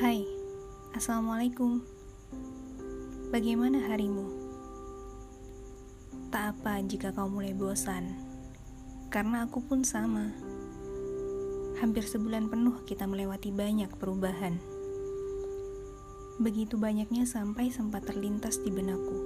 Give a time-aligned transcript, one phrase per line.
[0.00, 0.24] Hai,
[0.96, 1.84] Assalamualaikum
[3.28, 4.32] Bagaimana harimu?
[6.32, 8.16] Tak apa jika kau mulai bosan
[9.12, 10.32] Karena aku pun sama
[11.84, 14.56] Hampir sebulan penuh kita melewati banyak perubahan
[16.40, 19.20] Begitu banyaknya sampai sempat terlintas di benakku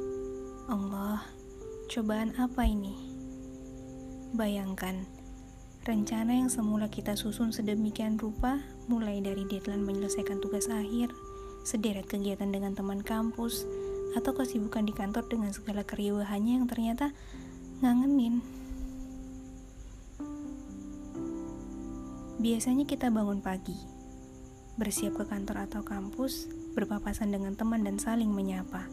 [0.67, 1.23] Allah,
[1.87, 2.99] cobaan apa ini?
[4.35, 5.07] Bayangkan,
[5.85, 8.57] Rencana yang semula kita susun sedemikian rupa,
[8.89, 11.13] mulai dari deadline menyelesaikan tugas akhir,
[11.61, 13.69] sederet kegiatan dengan teman kampus,
[14.17, 17.13] atau kesibukan di kantor dengan segala keriuhannya yang ternyata
[17.85, 18.41] ngangenin.
[22.41, 23.77] Biasanya kita bangun pagi,
[24.81, 28.89] bersiap ke kantor atau kampus, berpapasan dengan teman dan saling menyapa.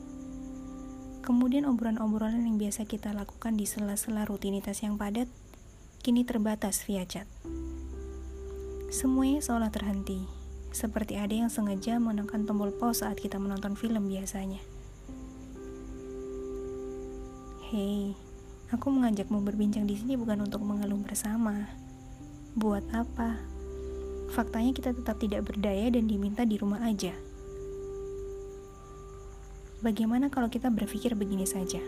[1.24, 5.32] Kemudian obrolan-obrolan yang biasa kita lakukan di sela-sela rutinitas yang padat
[6.02, 7.30] kini terbatas via chat.
[8.90, 10.26] Semuanya seolah terhenti,
[10.74, 14.58] seperti ada yang sengaja menekan tombol pause saat kita menonton film biasanya.
[17.70, 18.18] Hei,
[18.74, 21.70] aku mengajakmu berbincang di sini bukan untuk mengeluh bersama.
[22.58, 23.38] Buat apa?
[24.34, 27.14] Faktanya kita tetap tidak berdaya dan diminta di rumah aja.
[29.86, 31.80] Bagaimana kalau kita berpikir begini saja?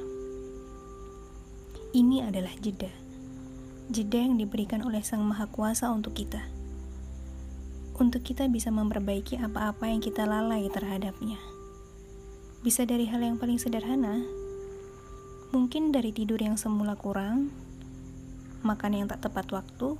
[1.93, 3.02] Ini adalah jeda
[3.91, 6.39] jeda yang diberikan oleh Sang Maha Kuasa untuk kita.
[7.99, 11.35] Untuk kita bisa memperbaiki apa-apa yang kita lalai terhadapnya.
[12.63, 14.23] Bisa dari hal yang paling sederhana,
[15.51, 17.51] mungkin dari tidur yang semula kurang,
[18.63, 19.99] makan yang tak tepat waktu,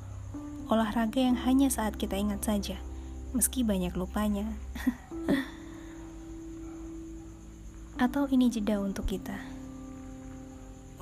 [0.72, 2.80] olahraga yang hanya saat kita ingat saja,
[3.36, 4.48] meski banyak lupanya.
[8.04, 9.36] Atau ini jeda untuk kita.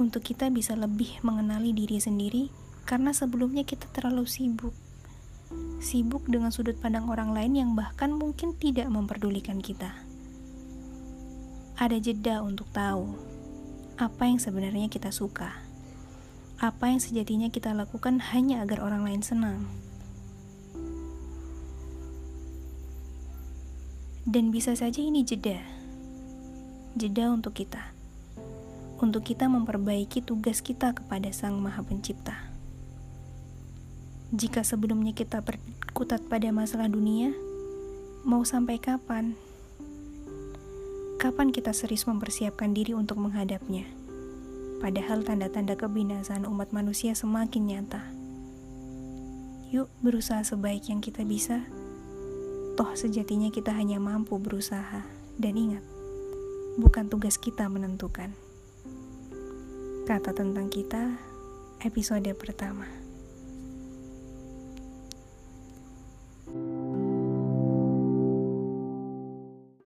[0.02, 4.76] Untuk kita bisa lebih mengenali diri sendiri karena sebelumnya kita terlalu sibuk.
[5.82, 9.92] Sibuk dengan sudut pandang orang lain yang bahkan mungkin tidak memperdulikan kita.
[11.82, 13.32] Ada jeda untuk tahu
[14.02, 15.62] apa yang sebenarnya kita suka.
[16.62, 19.66] Apa yang sejatinya kita lakukan hanya agar orang lain senang.
[24.26, 25.58] Dan bisa saja ini jeda.
[26.94, 27.94] Jeda untuk kita.
[29.02, 32.51] Untuk kita memperbaiki tugas kita kepada Sang Maha Pencipta.
[34.32, 37.36] Jika sebelumnya kita berkutat pada masalah dunia,
[38.24, 39.36] mau sampai kapan?
[41.20, 43.84] Kapan kita serius mempersiapkan diri untuk menghadapnya?
[44.80, 48.00] Padahal tanda-tanda kebinasaan umat manusia semakin nyata.
[49.76, 51.68] Yuk berusaha sebaik yang kita bisa.
[52.80, 55.04] Toh sejatinya kita hanya mampu berusaha.
[55.36, 55.84] Dan ingat,
[56.80, 58.32] bukan tugas kita menentukan.
[60.08, 61.20] Kata tentang kita,
[61.84, 63.11] episode pertama.